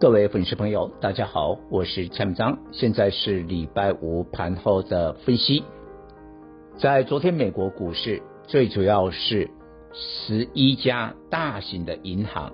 [0.00, 5.62] 各位粉丝朋友，大家好，我是蔡明章，现在是礼拜五盘后的分析。
[6.78, 9.50] 在昨天美国股市，最主要是
[9.92, 12.50] 十一家大型的银行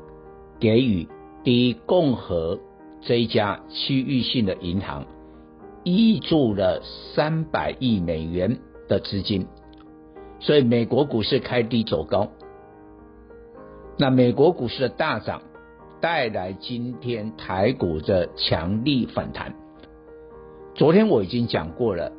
[0.58, 1.06] 给予
[1.44, 2.58] 第一共和
[3.00, 5.06] 这一家区域性的银行
[5.84, 6.82] 挹注了
[7.14, 8.58] 三百亿美元
[8.88, 9.46] 的资金，
[10.40, 12.26] 所以美国股市开低走高。
[13.96, 15.42] 那美国股市的大涨。
[16.00, 19.54] 带来今天台股的强力反弹。
[20.74, 22.12] 昨天我已经讲过了，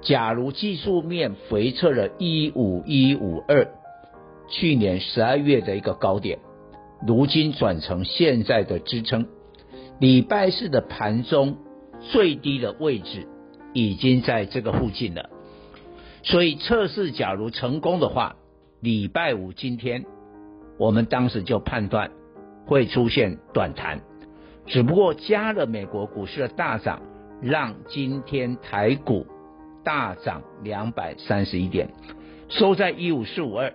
[0.00, 3.68] 假如技术面回测了一五一五二，
[4.48, 6.38] 去年十二月的一个高点，
[7.06, 9.26] 如今转成现在的支撑。
[9.98, 11.58] 礼拜四的盘中
[11.98, 13.26] 最低的位置
[13.74, 15.28] 已经在这个附近了，
[16.22, 18.36] 所以测试假如成功的话，
[18.80, 20.06] 礼拜五今天
[20.78, 22.12] 我们当时就判断。
[22.66, 24.00] 会出现短弹，
[24.66, 27.02] 只不过加了美国股市的大涨，
[27.40, 29.26] 让今天台股
[29.82, 31.88] 大涨两百三十一点，
[32.48, 33.72] 收在一五四五二。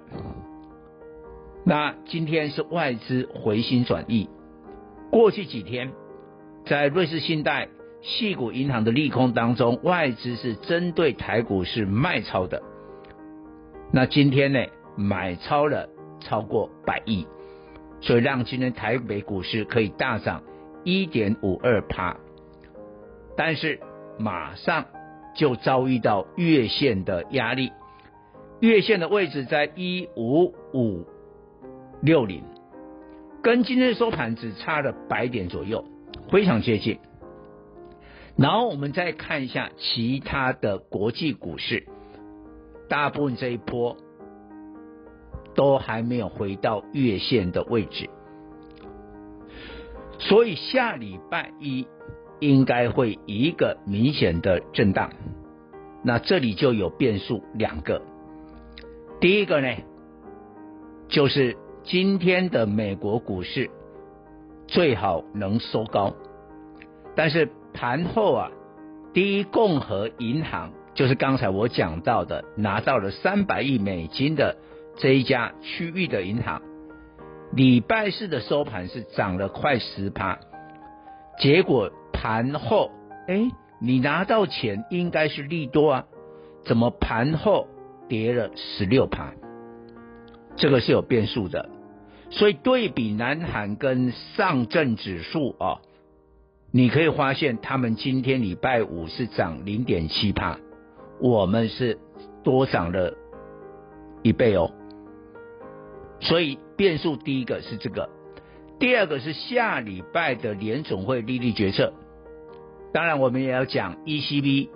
[1.66, 4.30] 那今天是外资回心转意，
[5.12, 5.92] 过去几天
[6.66, 7.70] 在瑞士信贷、
[8.02, 12.62] 系股银行的利空当中，外资是针对台股是卖超的。
[13.92, 14.60] 那今天呢，
[14.96, 17.26] 买超了超过百亿。
[18.06, 20.44] 所以让今天台北股市可以大涨
[20.84, 22.16] 一点五二趴，
[23.36, 23.80] 但是
[24.20, 24.86] 马上
[25.36, 27.72] 就遭遇到月线的压力，
[28.60, 31.08] 月线的位置在一五五
[32.00, 32.44] 六零，
[33.42, 35.84] 跟今天收盘只差了百点左右，
[36.30, 37.00] 非常接近。
[38.38, 41.88] 然后我们再看一下其他的国际股市，
[42.88, 43.98] 大部分这一波。
[45.56, 48.10] 都还没有回到月线的位置，
[50.20, 51.88] 所以下礼拜一
[52.40, 55.10] 应该会一个明显的震荡。
[56.04, 58.02] 那这里就有变数两个，
[59.20, 59.76] 第一个呢，
[61.08, 63.72] 就是今天的美国股市
[64.68, 66.14] 最好能收高，
[67.16, 68.52] 但是盘后啊，
[69.14, 74.58] 第一共和银行就是刚才我讲到的，拿到了三百亿美金的。
[74.98, 76.62] 这一家区域的银行，
[77.54, 80.40] 礼拜四的收盘是涨了快十趴，
[81.40, 82.92] 结果盘后，
[83.28, 83.50] 哎，
[83.82, 86.06] 你拿到钱应该是利多啊，
[86.64, 87.68] 怎么盘后
[88.08, 89.34] 跌了十六趴？
[90.56, 91.70] 这个是有变数的，
[92.30, 95.82] 所以对比南韩跟上证指数啊，
[96.72, 100.58] 你可以发现他们今天礼拜五是涨零点七趴，
[101.20, 102.00] 我们是
[102.46, 103.14] 多涨了
[104.24, 104.72] 一倍哦。
[106.26, 108.10] 所以变数第一个是这个，
[108.80, 111.94] 第二个是下礼拜的联总会利率决策。
[112.94, 114.70] 当然，我们也要讲 ECB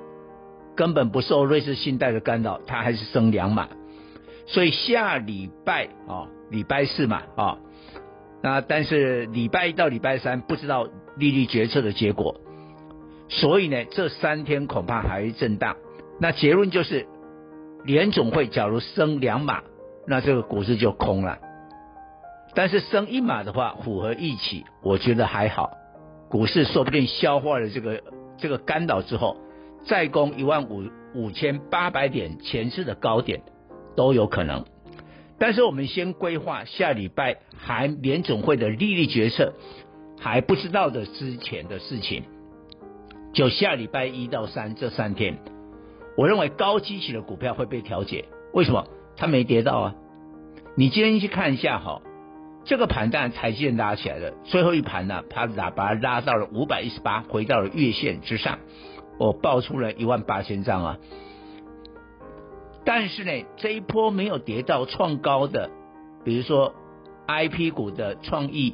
[0.75, 3.67] 根本不受瑞士信贷的干扰，它还是升两码。
[4.45, 7.57] 所以下礼拜啊，礼拜四嘛啊，
[8.41, 12.39] 那但是礼拜一到礼拜三不知道利率决策的结果，
[13.27, 15.77] 所以呢，这三天恐怕还会震荡。
[16.19, 17.07] 那结论就是，
[17.85, 19.63] 联总会假如升两码。
[20.09, 21.37] 那这个股市就空了，
[22.55, 25.69] 但是升一码的话，符合预期，我觉得还好。
[26.29, 28.01] 股市说不定消化了这个
[28.35, 29.37] 这个干扰之后，
[29.85, 33.43] 再攻一万五五千八百点前次的高点
[33.95, 34.65] 都有可能。
[35.37, 39.53] 但是我们先规划下礼拜还联总会的利率决策
[40.19, 42.23] 还不知道的之前的事情，
[43.31, 45.37] 就下礼拜一到三这三天，
[46.17, 48.25] 我认为高基期的股票会被调节。
[48.53, 48.87] 为什么？
[49.19, 49.95] 它没跌到啊！
[50.75, 52.01] 你今天去看一下哈，
[52.63, 58.59] 这个盘当然台积电拉起来了，最后一盘呢，它拉把它拉到了五百一十八，回到了月线之上，
[59.19, 60.97] 我爆出了一万八千张啊！
[62.85, 65.69] 但是呢，这一波没有跌到创高的，
[66.23, 66.73] 比如说
[67.27, 68.73] IP 股的创意、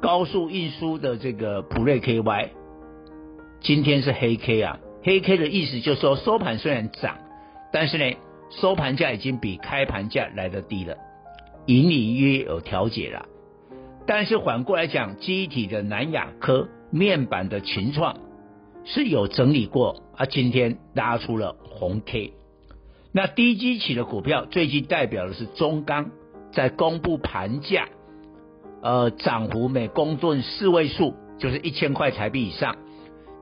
[0.00, 2.48] 高速运输的这个普瑞 KY，
[3.60, 7.18] 今天是黑 K 啊，黑 K 的意思就是说收盘虽然涨，
[7.70, 8.16] 但是呢。
[8.50, 10.96] 收盘价已经比开盘价来得低了，
[11.66, 13.26] 隐隐约有调节了。
[14.06, 18.16] 但是反过来讲，记忆体的南亚科面板的群创
[18.84, 22.32] 是有整理过啊，今天拉出了红 K。
[23.12, 26.10] 那低基期的股票最近代表的是中钢，
[26.52, 27.88] 在公布盘价，
[28.80, 32.76] 呃，涨幅每公吨四位数，就是一千块台币以上。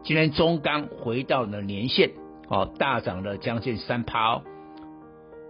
[0.03, 2.13] 今天中钢回到了年线，
[2.49, 4.43] 哦，大涨了将近三趴哦。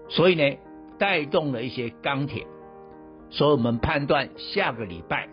[0.09, 0.59] 所以呢，
[0.99, 2.47] 带动了一些钢铁，
[3.31, 5.29] 所以我们判断下个礼拜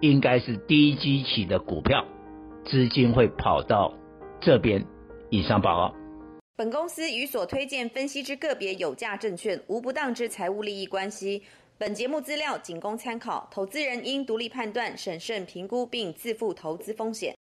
[0.00, 2.04] 应该是低基期的股票
[2.64, 3.92] 资金会跑到
[4.40, 4.84] 这边。
[5.30, 5.94] 以上报告。
[6.56, 11.42] 本公司与所推荐分析之个别有价证券无不当之财务利益关系。
[11.76, 17.36] 本节目资料仅供参考，投资人应独立判断、审慎评估并自负投资风险。